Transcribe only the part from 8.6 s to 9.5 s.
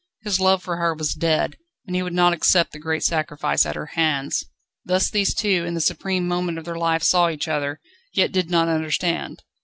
understand.